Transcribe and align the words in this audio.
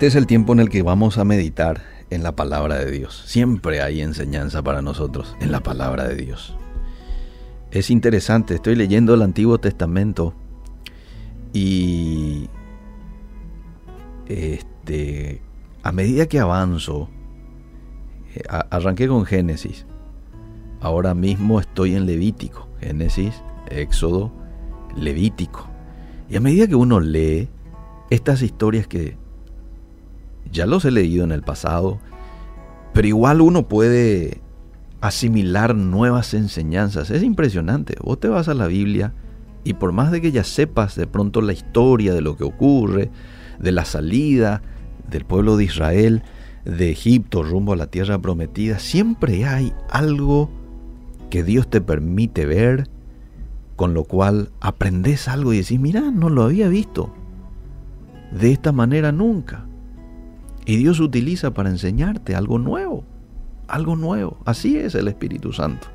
Este 0.00 0.06
es 0.06 0.14
el 0.14 0.28
tiempo 0.28 0.52
en 0.52 0.60
el 0.60 0.68
que 0.68 0.84
vamos 0.84 1.18
a 1.18 1.24
meditar 1.24 1.82
en 2.10 2.22
la 2.22 2.36
palabra 2.36 2.78
de 2.78 2.88
Dios. 2.88 3.24
Siempre 3.26 3.82
hay 3.82 4.00
enseñanza 4.00 4.62
para 4.62 4.80
nosotros 4.80 5.34
en 5.40 5.50
la 5.50 5.58
palabra 5.58 6.06
de 6.06 6.14
Dios. 6.14 6.56
Es 7.72 7.90
interesante, 7.90 8.54
estoy 8.54 8.76
leyendo 8.76 9.12
el 9.14 9.22
Antiguo 9.22 9.58
Testamento 9.58 10.34
y 11.52 12.48
este, 14.26 15.42
a 15.82 15.90
medida 15.90 16.26
que 16.26 16.38
avanzo, 16.38 17.08
eh, 18.36 18.42
arranqué 18.70 19.08
con 19.08 19.24
Génesis. 19.24 19.84
Ahora 20.80 21.12
mismo 21.14 21.58
estoy 21.58 21.96
en 21.96 22.06
Levítico. 22.06 22.68
Génesis, 22.80 23.42
Éxodo, 23.68 24.30
Levítico. 24.94 25.66
Y 26.30 26.36
a 26.36 26.40
medida 26.40 26.68
que 26.68 26.76
uno 26.76 27.00
lee 27.00 27.48
estas 28.10 28.42
historias 28.42 28.86
que 28.86 29.16
ya 30.52 30.66
los 30.66 30.84
he 30.84 30.90
leído 30.90 31.24
en 31.24 31.32
el 31.32 31.42
pasado, 31.42 31.98
pero 32.92 33.08
igual 33.08 33.40
uno 33.40 33.68
puede 33.68 34.40
asimilar 35.00 35.74
nuevas 35.74 36.34
enseñanzas. 36.34 37.10
Es 37.10 37.22
impresionante. 37.22 37.96
Vos 38.02 38.18
te 38.18 38.28
vas 38.28 38.48
a 38.48 38.54
la 38.54 38.66
Biblia 38.66 39.12
y 39.64 39.74
por 39.74 39.92
más 39.92 40.10
de 40.10 40.20
que 40.20 40.32
ya 40.32 40.44
sepas 40.44 40.96
de 40.96 41.06
pronto 41.06 41.40
la 41.40 41.52
historia 41.52 42.14
de 42.14 42.20
lo 42.20 42.36
que 42.36 42.44
ocurre, 42.44 43.10
de 43.58 43.72
la 43.72 43.84
salida 43.84 44.62
del 45.10 45.24
pueblo 45.24 45.56
de 45.56 45.64
Israel 45.64 46.22
de 46.64 46.90
Egipto 46.90 47.42
rumbo 47.42 47.72
a 47.72 47.76
la 47.76 47.86
tierra 47.86 48.18
prometida, 48.18 48.78
siempre 48.78 49.46
hay 49.46 49.72
algo 49.90 50.50
que 51.30 51.42
Dios 51.42 51.68
te 51.68 51.80
permite 51.80 52.46
ver, 52.46 52.88
con 53.76 53.94
lo 53.94 54.04
cual 54.04 54.50
aprendes 54.60 55.28
algo 55.28 55.52
y 55.52 55.58
decís, 55.58 55.78
mira, 55.78 56.00
no 56.10 56.28
lo 56.28 56.42
había 56.42 56.68
visto 56.68 57.14
de 58.32 58.52
esta 58.52 58.72
manera 58.72 59.12
nunca. 59.12 59.67
Y 60.68 60.76
Dios 60.76 61.00
utiliza 61.00 61.54
para 61.54 61.70
enseñarte 61.70 62.34
algo 62.34 62.58
nuevo, 62.58 63.02
algo 63.68 63.96
nuevo. 63.96 64.36
Así 64.44 64.76
es 64.76 64.94
el 64.94 65.08
Espíritu 65.08 65.54
Santo. 65.54 65.86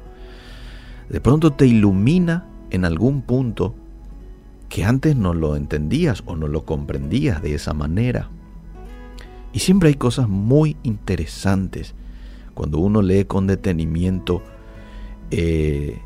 De 1.09 1.21
pronto 1.21 1.53
te 1.53 1.67
ilumina 1.67 2.47
en 2.71 2.83
algún 2.83 3.21
punto 3.21 3.75
que 4.69 4.83
antes 4.83 5.15
no 5.15 5.35
lo 5.35 5.55
entendías 5.55 6.23
o 6.25 6.35
no 6.35 6.47
lo 6.47 6.65
comprendías 6.65 7.43
de 7.43 7.53
esa 7.53 7.75
manera. 7.75 8.31
Y 9.53 9.59
siempre 9.59 9.89
hay 9.89 9.93
cosas 9.93 10.27
muy 10.27 10.75
interesantes 10.81 11.93
cuando 12.55 12.79
uno 12.79 13.03
lee 13.03 13.25
con 13.25 13.45
detenimiento 13.45 14.41
eh, 15.29 15.99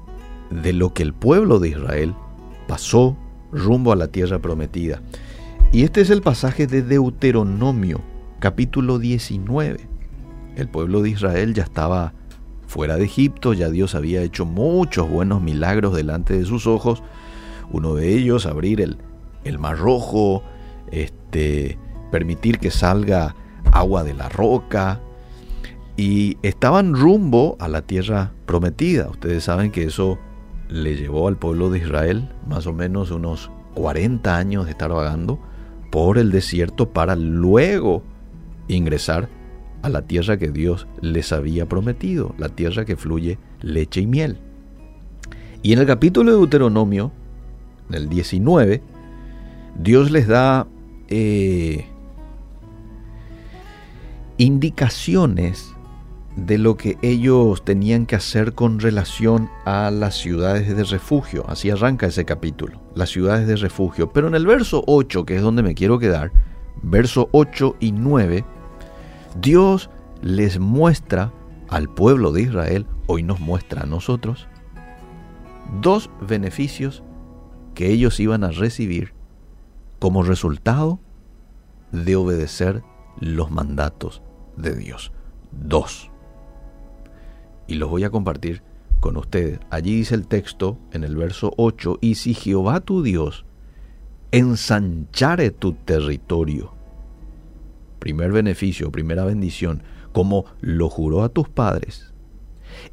de 0.52 0.74
lo 0.74 0.94
que 0.94 1.04
el 1.04 1.14
pueblo 1.14 1.60
de 1.60 1.70
Israel 1.70 2.16
pasó 2.68 3.16
rumbo 3.54 3.94
a 3.94 3.96
la 3.96 4.10
tierra 4.10 4.40
prometida. 4.40 5.02
Y 5.72 5.84
este 5.84 6.02
es 6.02 6.10
el 6.10 6.22
pasaje 6.22 6.68
de 6.68 6.82
Deuteronomio 6.82 8.02
capítulo 8.40 9.00
19. 9.00 9.80
El 10.56 10.70
pueblo 10.70 11.02
de 11.02 11.10
Israel 11.10 11.54
ya 11.54 11.64
estaba 11.64 12.14
fuera 12.68 12.98
de 12.98 13.06
Egipto, 13.06 13.54
ya 13.54 13.70
Dios 13.70 13.96
había 13.96 14.22
hecho 14.22 14.46
muchos 14.46 15.10
buenos 15.10 15.42
milagros 15.42 15.96
delante 15.96 16.38
de 16.38 16.46
sus 16.46 16.68
ojos. 16.68 17.04
Uno 17.72 17.96
de 17.96 18.16
ellos, 18.16 18.46
abrir 18.46 18.82
el, 18.82 18.98
el 19.44 19.60
mar 19.60 19.78
rojo, 19.78 20.44
este, 20.92 21.78
permitir 22.12 22.60
que 22.60 22.72
salga 22.72 23.36
agua 23.72 24.04
de 24.04 24.14
la 24.14 24.30
roca. 24.30 25.02
Y 25.96 26.38
estaban 26.44 26.94
rumbo 26.94 27.56
a 27.60 27.68
la 27.68 27.82
tierra 27.82 28.32
prometida. 28.46 29.10
Ustedes 29.10 29.46
saben 29.46 29.72
que 29.72 29.86
eso 29.86 30.20
le 30.70 30.96
llevó 30.96 31.28
al 31.28 31.38
pueblo 31.38 31.70
de 31.70 31.80
Israel 31.80 32.30
más 32.48 32.68
o 32.68 32.74
menos 32.74 33.10
unos 33.10 33.50
40 33.74 34.36
años 34.36 34.66
de 34.66 34.72
estar 34.72 34.92
vagando 34.92 35.40
por 35.92 36.18
el 36.18 36.32
desierto 36.32 36.90
para 36.90 37.16
luego 37.16 38.04
ingresar 38.76 39.30
a 39.82 39.90
la 39.90 40.04
tierra 40.04 40.38
que 40.38 40.50
Dios 40.50 40.88
les 41.02 41.32
había 41.32 41.68
prometido, 41.68 42.36
la 42.38 42.50
tierra 42.50 42.86
que 42.86 42.96
fluye 42.96 43.38
leche 43.62 44.02
y 44.02 44.08
miel. 44.08 44.38
Y 45.62 45.74
en 45.74 45.80
el 45.80 45.86
capítulo 45.86 46.32
de 46.32 46.38
Deuteronomio, 46.38 47.12
en 47.90 47.96
el 47.96 48.10
19, 48.10 48.82
Dios 49.80 50.12
les 50.12 50.28
da 50.28 50.68
eh, 51.08 51.86
indicaciones 54.38 55.74
de 56.36 56.60
lo 56.60 56.78
que 56.78 56.98
ellos 57.02 57.66
tenían 57.66 58.06
que 58.06 58.16
hacer 58.16 58.54
con 58.54 58.80
relación 58.80 59.50
a 59.66 59.90
las 59.90 60.16
ciudades 60.16 60.76
de 60.76 60.84
refugio. 60.84 61.44
Así 61.48 61.72
arranca 61.72 62.06
ese 62.06 62.26
capítulo, 62.26 62.80
las 62.94 63.10
ciudades 63.10 63.48
de 63.48 63.56
refugio. 63.56 64.12
Pero 64.14 64.28
en 64.28 64.36
el 64.36 64.46
verso 64.46 64.84
8, 64.86 65.26
que 65.26 65.36
es 65.36 65.42
donde 65.42 65.64
me 65.64 65.74
quiero 65.74 65.98
quedar, 65.98 66.32
verso 66.84 67.30
8 67.32 67.78
y 67.80 67.92
9, 67.92 68.46
Dios 69.42 69.90
les 70.22 70.60
muestra 70.60 71.32
al 71.70 71.90
pueblo 71.94 72.32
de 72.32 72.42
Israel, 72.42 72.88
hoy 73.06 73.24
nos 73.24 73.40
muestra 73.40 73.84
a 73.84 73.86
nosotros, 73.86 74.48
dos 75.82 76.10
beneficios 76.22 77.04
que 77.76 77.92
ellos 77.92 78.20
iban 78.20 78.44
a 78.44 78.52
recibir 78.52 79.14
como 80.00 80.24
resultado 80.24 81.00
de 81.92 82.16
obedecer 82.16 82.84
los 83.20 83.52
mandatos 83.52 84.24
de 84.56 84.76
Dios. 84.76 85.12
Dos. 85.52 86.10
Y 87.68 87.76
los 87.76 87.90
voy 87.90 88.06
a 88.06 88.10
compartir 88.10 88.64
con 89.00 89.18
ustedes. 89.18 89.60
Allí 89.70 89.96
dice 89.96 90.16
el 90.16 90.28
texto 90.28 90.80
en 90.92 91.04
el 91.04 91.16
verso 91.16 91.54
8, 91.58 92.00
y 92.02 92.16
si 92.16 92.34
Jehová 92.34 92.80
tu 92.80 93.04
Dios 93.04 93.46
ensanchare 94.32 95.52
tu 95.52 95.74
territorio 95.74 96.77
primer 98.00 98.32
beneficio, 98.32 98.92
primera 98.92 99.26
bendición, 99.26 99.84
como 100.12 100.46
lo 100.62 100.90
juró 100.90 101.24
a 101.24 101.30
tus 101.30 101.50
padres, 101.50 102.14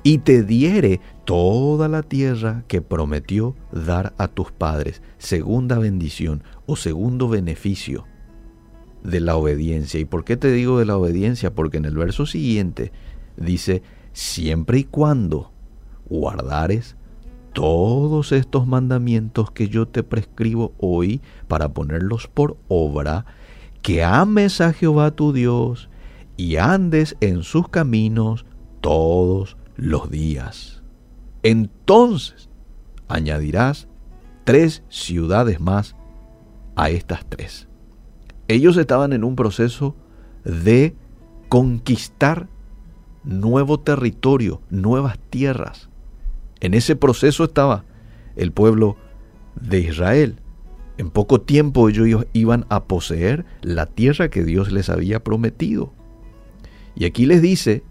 y 0.02 0.18
te 0.18 0.42
diere 0.42 1.00
toda 1.24 1.88
la 1.88 2.02
tierra 2.02 2.64
que 2.68 2.82
prometió 2.82 3.56
dar 3.72 4.14
a 4.18 4.28
tus 4.28 4.52
padres, 4.52 5.02
segunda 5.18 5.78
bendición 5.78 6.42
o 6.66 6.76
segundo 6.76 7.28
beneficio 7.28 8.04
de 9.02 9.20
la 9.20 9.36
obediencia. 9.36 10.00
¿Y 10.00 10.04
por 10.04 10.24
qué 10.24 10.36
te 10.36 10.50
digo 10.50 10.78
de 10.78 10.86
la 10.86 10.96
obediencia? 10.96 11.54
Porque 11.54 11.76
en 11.76 11.84
el 11.84 11.96
verso 11.96 12.26
siguiente 12.26 12.92
dice, 13.36 13.82
siempre 14.12 14.78
y 14.78 14.84
cuando 14.84 15.52
guardares 16.08 16.96
todos 17.52 18.32
estos 18.32 18.66
mandamientos 18.66 19.50
que 19.50 19.68
yo 19.68 19.86
te 19.86 20.02
prescribo 20.02 20.72
hoy 20.78 21.20
para 21.46 21.72
ponerlos 21.72 22.26
por 22.26 22.56
obra, 22.68 23.26
que 23.84 24.02
ames 24.02 24.62
a 24.62 24.72
Jehová 24.72 25.10
tu 25.10 25.34
Dios 25.34 25.90
y 26.38 26.56
andes 26.56 27.18
en 27.20 27.42
sus 27.42 27.68
caminos 27.68 28.46
todos 28.80 29.58
los 29.76 30.10
días. 30.10 30.82
Entonces 31.42 32.48
añadirás 33.08 33.86
tres 34.44 34.82
ciudades 34.88 35.60
más 35.60 35.96
a 36.76 36.88
estas 36.88 37.26
tres. 37.28 37.68
Ellos 38.48 38.78
estaban 38.78 39.12
en 39.12 39.22
un 39.22 39.36
proceso 39.36 39.94
de 40.44 40.96
conquistar 41.50 42.48
nuevo 43.22 43.80
territorio, 43.80 44.62
nuevas 44.70 45.18
tierras. 45.28 45.90
En 46.60 46.72
ese 46.72 46.96
proceso 46.96 47.44
estaba 47.44 47.84
el 48.34 48.50
pueblo 48.50 48.96
de 49.60 49.80
Israel. 49.80 50.40
En 50.96 51.10
poco 51.10 51.40
tiempo 51.40 51.88
ellos 51.88 52.26
iban 52.32 52.66
a 52.68 52.84
poseer 52.84 53.44
la 53.62 53.86
tierra 53.86 54.30
que 54.30 54.44
Dios 54.44 54.70
les 54.70 54.88
había 54.88 55.24
prometido. 55.24 55.92
Y 56.94 57.04
aquí 57.04 57.26
les 57.26 57.42
dice, 57.42 57.82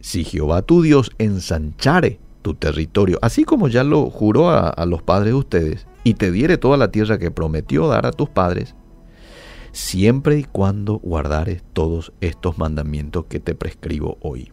si 0.00 0.24
Jehová 0.24 0.62
tu 0.62 0.80
Dios 0.80 1.10
ensanchare 1.18 2.20
tu 2.40 2.54
territorio, 2.54 3.18
así 3.20 3.44
como 3.44 3.68
ya 3.68 3.84
lo 3.84 4.08
juró 4.08 4.48
a, 4.50 4.86
los 4.86 5.02
padres 5.02 5.32
de 5.32 5.38
ustedes, 5.38 5.86
y 6.04 6.14
te 6.14 6.30
diere 6.30 6.56
toda 6.56 6.78
la 6.78 6.90
tierra 6.90 7.18
que 7.18 7.30
prometió 7.30 7.88
dar 7.88 8.06
a 8.06 8.12
tus 8.12 8.30
padres, 8.30 8.74
siempre 9.72 10.38
y 10.38 10.44
cuando 10.44 10.94
guardares 11.00 11.62
todos 11.74 12.12
estos 12.22 12.56
mandamientos 12.56 13.26
que 13.26 13.40
te 13.40 13.54
prescribo 13.54 14.16
hoy. 14.22 14.52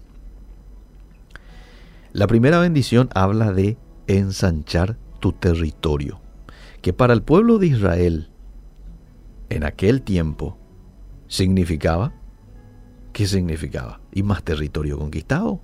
La 2.11 2.27
primera 2.27 2.59
bendición 2.59 3.09
habla 3.13 3.53
de 3.53 3.77
ensanchar 4.07 4.97
tu 5.19 5.31
territorio 5.31 6.22
que 6.83 6.91
para 6.91 7.13
el 7.13 7.23
pueblo 7.23 7.59
de 7.59 7.67
Israel 7.67 8.29
en 9.49 9.63
aquel 9.63 10.01
tiempo 10.01 10.57
significaba, 11.27 12.13
¿qué 13.13 13.25
significaba? 13.25 14.01
Y 14.11 14.21
más 14.21 14.43
territorio 14.43 14.99
conquistado, 14.99 15.61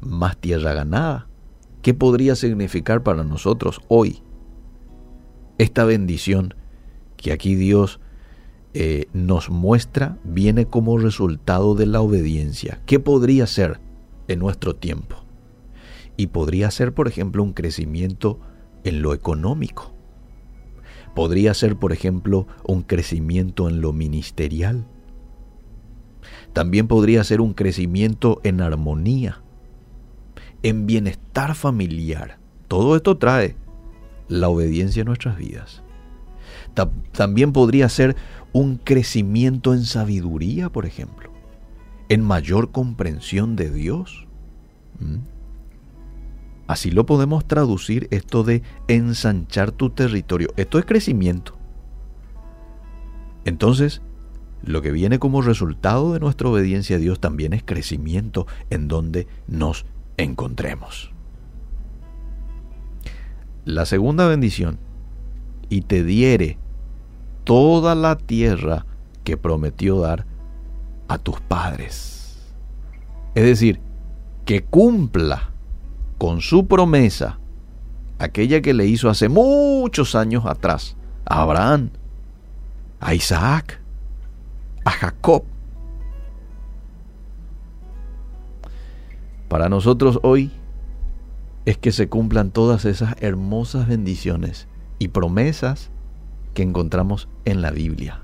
más 0.00 0.36
tierra 0.36 0.72
ganada. 0.72 1.28
¿Qué 1.82 1.94
podría 1.94 2.36
significar 2.36 3.02
para 3.02 3.24
nosotros 3.24 3.80
hoy 3.88 4.22
esta 5.58 5.84
bendición 5.84 6.54
que 7.16 7.32
aquí 7.32 7.56
Dios 7.56 7.98
eh, 8.72 9.06
nos 9.12 9.50
muestra 9.50 10.16
viene 10.22 10.66
como 10.66 10.96
resultado 10.96 11.74
de 11.74 11.86
la 11.86 12.00
obediencia? 12.00 12.80
¿Qué 12.86 13.00
podría 13.00 13.48
ser 13.48 13.80
en 14.28 14.38
nuestro 14.38 14.76
tiempo? 14.76 15.16
Y 16.16 16.28
podría 16.28 16.70
ser, 16.70 16.94
por 16.94 17.08
ejemplo, 17.08 17.42
un 17.42 17.52
crecimiento 17.52 18.38
en 18.84 19.02
lo 19.02 19.12
económico 19.12 19.95
Podría 21.16 21.54
ser, 21.54 21.76
por 21.76 21.94
ejemplo, 21.94 22.46
un 22.62 22.82
crecimiento 22.82 23.70
en 23.70 23.80
lo 23.80 23.94
ministerial. 23.94 24.84
También 26.52 26.88
podría 26.88 27.24
ser 27.24 27.40
un 27.40 27.54
crecimiento 27.54 28.38
en 28.44 28.60
armonía, 28.60 29.40
en 30.62 30.86
bienestar 30.86 31.54
familiar. 31.54 32.38
Todo 32.68 32.96
esto 32.96 33.16
trae 33.16 33.56
la 34.28 34.50
obediencia 34.50 35.00
en 35.00 35.06
nuestras 35.06 35.38
vidas. 35.38 35.82
También 37.12 37.54
podría 37.54 37.88
ser 37.88 38.14
un 38.52 38.76
crecimiento 38.76 39.72
en 39.72 39.84
sabiduría, 39.84 40.68
por 40.68 40.84
ejemplo, 40.84 41.30
en 42.10 42.20
mayor 42.20 42.72
comprensión 42.72 43.56
de 43.56 43.70
Dios. 43.70 44.26
¿Mm? 45.00 45.35
Así 46.66 46.90
lo 46.90 47.06
podemos 47.06 47.46
traducir 47.46 48.08
esto 48.10 48.42
de 48.42 48.62
ensanchar 48.88 49.70
tu 49.70 49.90
territorio. 49.90 50.48
Esto 50.56 50.78
es 50.78 50.84
crecimiento. 50.84 51.56
Entonces, 53.44 54.02
lo 54.62 54.82
que 54.82 54.90
viene 54.90 55.18
como 55.18 55.42
resultado 55.42 56.12
de 56.12 56.20
nuestra 56.20 56.48
obediencia 56.48 56.96
a 56.96 56.98
Dios 56.98 57.20
también 57.20 57.52
es 57.52 57.62
crecimiento 57.62 58.46
en 58.70 58.88
donde 58.88 59.28
nos 59.46 59.86
encontremos. 60.16 61.12
La 63.64 63.86
segunda 63.86 64.26
bendición, 64.26 64.78
y 65.68 65.82
te 65.82 66.04
diere 66.04 66.58
toda 67.44 67.94
la 67.94 68.16
tierra 68.16 68.86
que 69.24 69.36
prometió 69.36 70.00
dar 70.00 70.26
a 71.08 71.18
tus 71.18 71.40
padres. 71.40 72.54
Es 73.34 73.44
decir, 73.44 73.80
que 74.44 74.64
cumpla 74.64 75.50
con 76.18 76.40
su 76.40 76.66
promesa, 76.66 77.38
aquella 78.18 78.60
que 78.60 78.74
le 78.74 78.86
hizo 78.86 79.08
hace 79.08 79.28
muchos 79.28 80.14
años 80.14 80.46
atrás 80.46 80.96
a 81.24 81.42
Abraham, 81.42 81.90
a 83.00 83.14
Isaac, 83.14 83.80
a 84.84 84.90
Jacob. 84.90 85.44
Para 89.48 89.68
nosotros 89.68 90.18
hoy 90.22 90.50
es 91.66 91.78
que 91.78 91.92
se 91.92 92.08
cumplan 92.08 92.50
todas 92.50 92.84
esas 92.84 93.16
hermosas 93.20 93.88
bendiciones 93.88 94.68
y 94.98 95.08
promesas 95.08 95.90
que 96.54 96.62
encontramos 96.62 97.28
en 97.44 97.60
la 97.60 97.70
Biblia. 97.70 98.22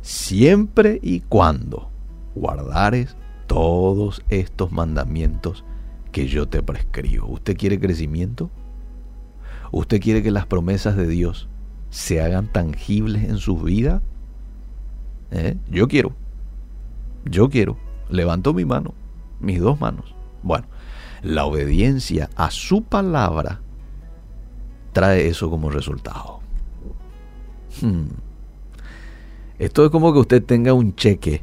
siempre 0.00 1.00
y 1.02 1.20
cuando 1.20 1.90
guardares 2.34 3.16
todos 3.46 4.22
estos 4.28 4.70
mandamientos 4.70 5.64
que 6.12 6.28
yo 6.28 6.48
te 6.48 6.62
prescribo. 6.62 7.26
¿Usted 7.28 7.56
quiere 7.56 7.80
crecimiento? 7.80 8.50
¿Usted 9.72 10.00
quiere 10.00 10.22
que 10.22 10.30
las 10.30 10.46
promesas 10.46 10.96
de 10.96 11.06
Dios 11.08 11.48
se 11.90 12.22
hagan 12.22 12.52
tangibles 12.52 13.24
en 13.24 13.38
su 13.38 13.58
vida? 13.58 14.02
¿Eh? 15.30 15.56
Yo 15.70 15.88
quiero. 15.88 16.12
Yo 17.24 17.50
quiero. 17.50 17.76
Levanto 18.10 18.54
mi 18.54 18.64
mano, 18.64 18.94
mis 19.40 19.60
dos 19.60 19.80
manos. 19.80 20.14
Bueno, 20.42 20.66
la 21.22 21.44
obediencia 21.44 22.30
a 22.36 22.50
su 22.50 22.82
palabra 22.82 23.60
trae 24.92 25.28
eso 25.28 25.50
como 25.50 25.70
resultado. 25.70 26.40
Hmm. 27.80 28.06
Esto 29.58 29.84
es 29.84 29.90
como 29.90 30.12
que 30.12 30.18
usted 30.20 30.44
tenga 30.44 30.72
un 30.72 30.94
cheque 30.94 31.42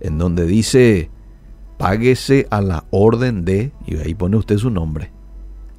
en 0.00 0.18
donde 0.18 0.46
dice 0.46 1.10
páguese 1.80 2.46
a 2.50 2.60
la 2.60 2.84
orden 2.90 3.44
de, 3.44 3.72
y 3.86 3.96
ahí 3.96 4.14
pone 4.14 4.36
usted 4.36 4.58
su 4.58 4.68
nombre, 4.68 5.10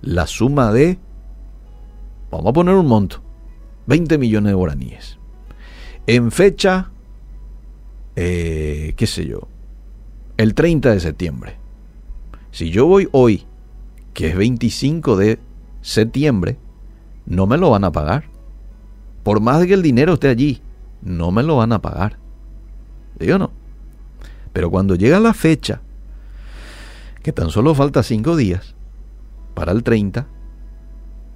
la 0.01 0.25
suma 0.25 0.71
de, 0.71 0.97
vamos 2.31 2.47
a 2.47 2.53
poner 2.53 2.73
un 2.73 2.87
monto, 2.87 3.21
20 3.85 4.17
millones 4.17 4.49
de 4.49 4.55
guaraníes. 4.55 5.19
En 6.07 6.31
fecha, 6.31 6.91
eh, 8.15 8.93
qué 8.97 9.05
sé 9.05 9.27
yo, 9.27 9.47
el 10.41 10.55
30 10.55 10.89
de 10.89 10.99
septiembre. 10.99 11.55
Si 12.49 12.71
yo 12.71 12.87
voy 12.87 13.07
hoy, 13.11 13.45
que 14.15 14.29
es 14.29 14.35
25 14.35 15.15
de 15.15 15.37
septiembre, 15.81 16.57
no 17.27 17.45
me 17.45 17.59
lo 17.59 17.69
van 17.69 17.83
a 17.83 17.91
pagar. 17.91 18.23
Por 19.21 19.39
más 19.39 19.63
que 19.67 19.75
el 19.75 19.83
dinero 19.83 20.13
esté 20.13 20.29
allí, 20.29 20.59
no 21.03 21.29
me 21.29 21.43
lo 21.43 21.57
van 21.57 21.73
a 21.73 21.81
pagar. 21.81 22.17
¿Sí 23.19 23.29
o 23.31 23.37
no? 23.37 23.51
Pero 24.51 24.71
cuando 24.71 24.95
llega 24.95 25.19
la 25.19 25.35
fecha, 25.35 25.81
que 27.21 27.31
tan 27.31 27.51
solo 27.51 27.75
falta 27.75 28.01
cinco 28.01 28.35
días 28.35 28.73
para 29.53 29.71
el 29.71 29.83
30, 29.83 30.27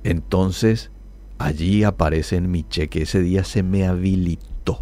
entonces 0.03 0.89
allí 1.37 1.83
aparece 1.83 2.37
en 2.37 2.49
mi 2.49 2.63
cheque, 2.63 3.03
ese 3.03 3.21
día 3.21 3.43
se 3.43 3.61
me 3.61 3.85
habilitó. 3.85 4.81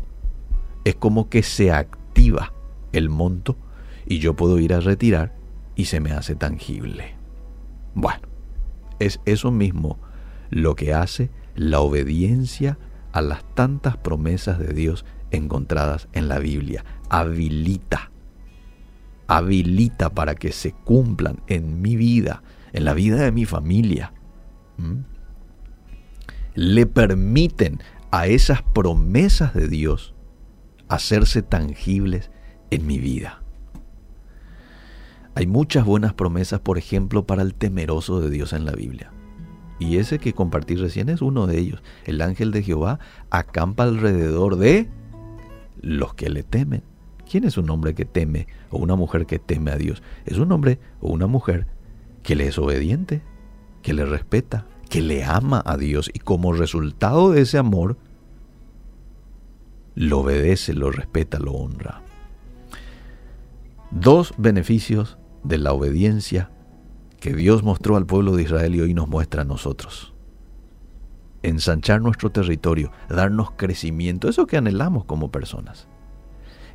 Es 0.85 0.95
como 0.95 1.27
que 1.27 1.43
se 1.43 1.73
activa 1.73 2.53
el 2.93 3.09
monto 3.09 3.57
y 4.05 4.19
yo 4.19 4.35
puedo 4.35 4.59
ir 4.59 4.73
a 4.73 4.79
retirar 4.79 5.35
y 5.75 5.85
se 5.85 5.99
me 5.99 6.11
hace 6.11 6.35
tangible. 6.35 7.15
Bueno, 7.95 8.27
es 8.99 9.19
eso 9.25 9.51
mismo 9.51 9.99
lo 10.49 10.75
que 10.75 10.93
hace 10.93 11.29
la 11.55 11.79
obediencia 11.79 12.77
a 13.11 13.21
las 13.21 13.43
tantas 13.55 13.97
promesas 13.97 14.59
de 14.59 14.73
Dios 14.73 15.05
encontradas 15.31 16.07
en 16.13 16.27
la 16.27 16.39
Biblia. 16.39 16.83
Habilita, 17.09 18.11
habilita 19.27 20.09
para 20.09 20.35
que 20.35 20.51
se 20.51 20.71
cumplan 20.71 21.41
en 21.47 21.81
mi 21.81 21.95
vida, 21.95 22.43
en 22.71 22.85
la 22.85 22.93
vida 22.93 23.17
de 23.17 23.31
mi 23.31 23.45
familia. 23.45 24.13
¿Mm? 24.77 25.01
Le 26.55 26.85
permiten 26.85 27.79
a 28.11 28.27
esas 28.27 28.61
promesas 28.61 29.53
de 29.53 29.67
Dios 29.67 30.13
hacerse 30.87 31.41
tangibles 31.41 32.29
en 32.69 32.85
mi 32.85 32.99
vida. 32.99 33.42
Hay 35.35 35.47
muchas 35.47 35.85
buenas 35.85 36.13
promesas, 36.13 36.59
por 36.59 36.77
ejemplo, 36.77 37.25
para 37.25 37.41
el 37.41 37.55
temeroso 37.55 38.19
de 38.19 38.29
Dios 38.29 38.53
en 38.53 38.65
la 38.65 38.73
Biblia. 38.73 39.11
Y 39.79 39.97
ese 39.97 40.19
que 40.19 40.33
compartí 40.33 40.75
recién 40.75 41.09
es 41.09 41.21
uno 41.21 41.47
de 41.47 41.57
ellos. 41.57 41.81
El 42.05 42.21
ángel 42.21 42.51
de 42.51 42.61
Jehová 42.61 42.99
acampa 43.31 43.83
alrededor 43.83 44.57
de 44.57 44.87
los 45.81 46.13
que 46.13 46.29
le 46.29 46.43
temen. 46.43 46.83
¿Quién 47.29 47.45
es 47.45 47.57
un 47.57 47.69
hombre 47.69 47.95
que 47.95 48.05
teme 48.05 48.47
o 48.69 48.77
una 48.77 48.95
mujer 48.95 49.25
que 49.25 49.39
teme 49.39 49.71
a 49.71 49.77
Dios? 49.77 50.03
Es 50.25 50.37
un 50.37 50.51
hombre 50.51 50.79
o 51.01 51.11
una 51.11 51.25
mujer 51.25 51.67
que 52.21 52.35
le 52.35 52.47
es 52.47 52.57
obediente, 52.59 53.21
que 53.81 53.93
le 53.93 54.05
respeta, 54.05 54.67
que 54.89 55.01
le 55.01 55.23
ama 55.23 55.63
a 55.65 55.77
Dios 55.77 56.11
y 56.13 56.19
como 56.19 56.53
resultado 56.53 57.31
de 57.31 57.41
ese 57.41 57.57
amor, 57.57 57.97
lo 59.95 60.19
obedece, 60.19 60.73
lo 60.73 60.91
respeta, 60.91 61.39
lo 61.39 61.53
honra. 61.53 62.01
Dos 63.91 64.33
beneficios 64.37 65.17
de 65.43 65.57
la 65.57 65.73
obediencia 65.73 66.49
que 67.19 67.33
Dios 67.33 67.63
mostró 67.63 67.95
al 67.95 68.05
pueblo 68.05 68.35
de 68.35 68.43
Israel 68.43 68.75
y 68.75 68.81
hoy 68.81 68.93
nos 68.93 69.07
muestra 69.07 69.43
a 69.43 69.45
nosotros. 69.45 70.13
Ensanchar 71.41 72.01
nuestro 72.01 72.31
territorio, 72.31 72.91
darnos 73.09 73.51
crecimiento, 73.51 74.29
eso 74.29 74.45
que 74.45 74.57
anhelamos 74.57 75.05
como 75.05 75.31
personas. 75.31 75.87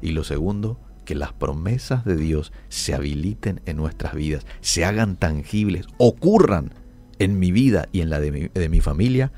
Y 0.01 0.13
lo 0.13 0.25
segundo, 0.25 0.79
que 1.05 1.15
las 1.15 1.33
promesas 1.33 2.05
de 2.05 2.17
Dios 2.17 2.53
se 2.69 2.95
habiliten 2.95 3.61
en 3.67 3.77
nuestras 3.77 4.15
vidas, 4.15 4.47
se 4.61 4.85
hagan 4.85 5.17
tangibles, 5.17 5.87
ocurran 5.97 6.73
en 7.19 7.39
mi 7.39 7.53
vida 7.53 7.89
y 7.93 8.01
en 8.01 8.11
la 8.11 8.21
de 8.21 8.33
mi, 8.33 8.49
de 8.49 8.69
mi 8.69 8.81
familia, 8.81 9.33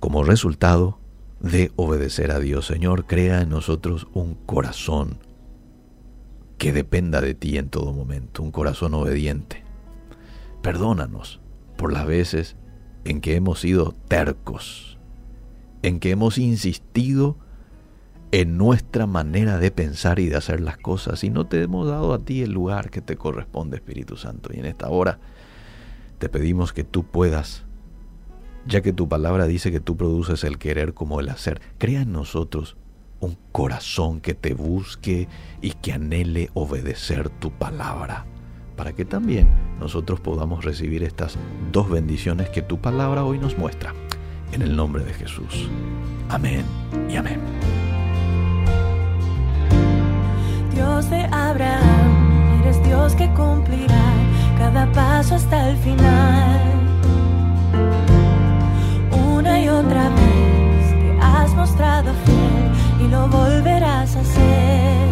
como 0.00 0.24
resultado 0.24 0.98
de 1.40 1.72
obedecer 1.76 2.30
a 2.30 2.38
Dios. 2.38 2.66
Señor, 2.66 3.06
crea 3.06 3.42
en 3.42 3.50
nosotros 3.50 4.08
un 4.14 4.34
corazón 4.34 5.18
que 6.62 6.72
dependa 6.72 7.20
de 7.20 7.34
ti 7.34 7.58
en 7.58 7.70
todo 7.70 7.92
momento, 7.92 8.40
un 8.40 8.52
corazón 8.52 8.94
obediente. 8.94 9.64
Perdónanos 10.62 11.40
por 11.76 11.92
las 11.92 12.06
veces 12.06 12.54
en 13.04 13.20
que 13.20 13.34
hemos 13.34 13.58
sido 13.58 13.96
tercos 14.06 14.96
en 15.82 15.98
que 15.98 16.12
hemos 16.12 16.38
insistido 16.38 17.36
en 18.30 18.58
nuestra 18.58 19.08
manera 19.08 19.58
de 19.58 19.72
pensar 19.72 20.20
y 20.20 20.28
de 20.28 20.36
hacer 20.36 20.60
las 20.60 20.76
cosas 20.76 21.24
y 21.24 21.30
no 21.30 21.48
te 21.48 21.60
hemos 21.60 21.88
dado 21.88 22.14
a 22.14 22.24
ti 22.24 22.42
el 22.42 22.52
lugar 22.52 22.90
que 22.90 23.00
te 23.00 23.16
corresponde, 23.16 23.78
Espíritu 23.78 24.16
Santo. 24.16 24.50
Y 24.54 24.60
en 24.60 24.66
esta 24.66 24.88
hora 24.88 25.18
te 26.18 26.28
pedimos 26.28 26.72
que 26.72 26.84
tú 26.84 27.02
puedas, 27.02 27.64
ya 28.66 28.82
que 28.82 28.92
tu 28.92 29.08
palabra 29.08 29.48
dice 29.48 29.72
que 29.72 29.80
tú 29.80 29.96
produces 29.96 30.44
el 30.44 30.58
querer 30.58 30.94
como 30.94 31.18
el 31.18 31.28
hacer, 31.28 31.60
crea 31.78 32.02
en 32.02 32.12
nosotros 32.12 32.76
un 33.22 33.38
corazón 33.52 34.20
que 34.20 34.34
te 34.34 34.52
busque 34.52 35.28
y 35.60 35.70
que 35.70 35.92
anhele 35.92 36.50
obedecer 36.54 37.30
tu 37.30 37.52
palabra, 37.52 38.26
para 38.76 38.92
que 38.92 39.04
también 39.04 39.48
nosotros 39.80 40.20
podamos 40.20 40.64
recibir 40.64 41.04
estas 41.04 41.38
dos 41.70 41.88
bendiciones 41.88 42.50
que 42.50 42.62
tu 42.62 42.80
palabra 42.80 43.24
hoy 43.24 43.38
nos 43.38 43.56
muestra. 43.56 43.94
En 44.52 44.60
el 44.60 44.76
nombre 44.76 45.04
de 45.04 45.14
Jesús. 45.14 45.70
Amén 46.28 46.64
y 47.08 47.16
amén. 47.16 47.40
Dios 50.74 51.08
de 51.08 51.22
Abraham, 51.30 52.60
eres 52.60 52.82
Dios 52.84 53.14
que 53.14 53.28
cumplirá 53.34 54.12
cada 54.58 54.90
paso 54.92 55.36
hasta 55.36 55.70
el 55.70 55.76
final. 55.78 56.60
Una 59.12 59.60
y 59.60 59.68
otra 59.68 60.08
vez 60.08 60.90
te 60.90 61.18
has 61.20 61.54
mostrado 61.54 62.12
fiel 62.24 62.41
y 63.04 63.08
lo 63.08 63.28
volverás 63.28 64.16
a 64.16 64.20
hacer. 64.20 65.08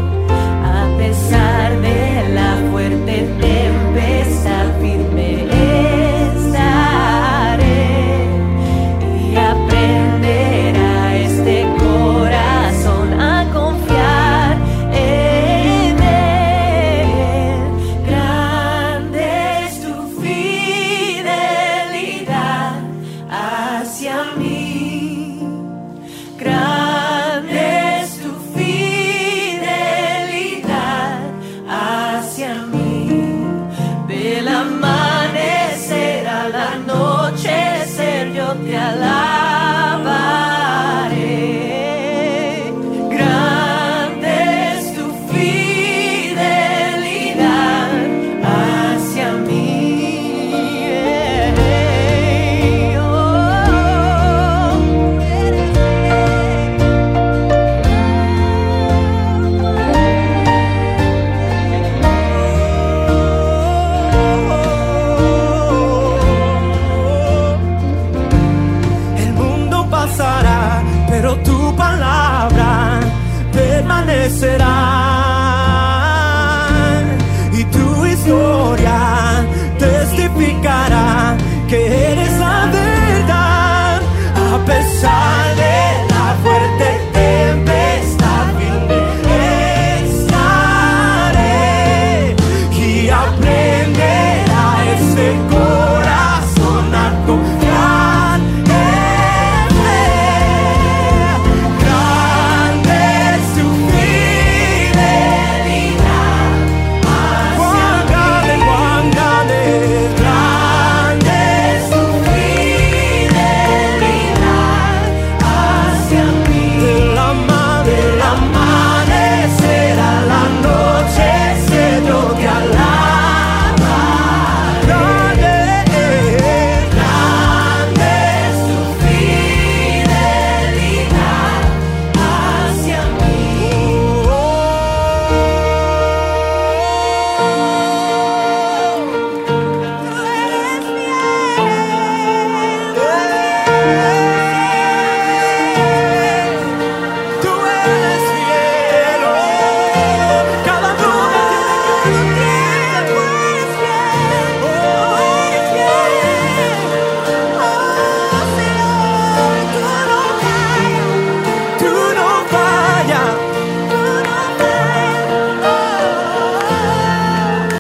A 0.65 0.99
pesar 0.99 1.81
de 1.81 2.35
la 2.35 2.57
fuerte 2.71 3.29
tempestad 3.41 4.67
firme. 4.81 5.60